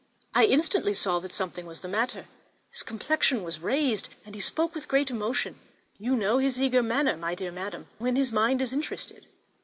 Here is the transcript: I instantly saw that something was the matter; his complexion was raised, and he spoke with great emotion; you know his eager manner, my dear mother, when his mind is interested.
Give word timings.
I 0.33 0.45
instantly 0.45 0.95
saw 0.95 1.19
that 1.19 1.31
something 1.31 1.67
was 1.67 1.81
the 1.81 1.87
matter; 1.87 2.25
his 2.71 2.81
complexion 2.81 3.43
was 3.43 3.59
raised, 3.59 4.09
and 4.25 4.33
he 4.33 4.41
spoke 4.41 4.73
with 4.73 4.87
great 4.87 5.11
emotion; 5.11 5.59
you 5.99 6.15
know 6.15 6.39
his 6.39 6.59
eager 6.59 6.81
manner, 6.81 7.15
my 7.15 7.35
dear 7.35 7.51
mother, 7.51 7.85
when 7.99 8.15
his 8.15 8.31
mind 8.31 8.63
is 8.63 8.73
interested. 8.73 9.27